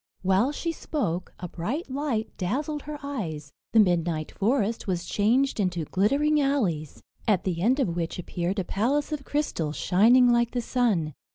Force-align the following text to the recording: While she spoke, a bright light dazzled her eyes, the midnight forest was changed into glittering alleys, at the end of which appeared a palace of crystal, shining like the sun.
While 0.23 0.51
she 0.51 0.71
spoke, 0.71 1.31
a 1.39 1.47
bright 1.47 1.87
light 1.91 2.35
dazzled 2.35 2.81
her 2.81 2.97
eyes, 3.03 3.51
the 3.71 3.79
midnight 3.79 4.31
forest 4.31 4.87
was 4.87 5.05
changed 5.05 5.59
into 5.59 5.85
glittering 5.85 6.41
alleys, 6.41 7.03
at 7.27 7.43
the 7.43 7.61
end 7.61 7.79
of 7.79 7.95
which 7.95 8.17
appeared 8.17 8.57
a 8.57 8.63
palace 8.63 9.11
of 9.11 9.23
crystal, 9.23 9.71
shining 9.73 10.31
like 10.31 10.53
the 10.53 10.59
sun. 10.61 11.13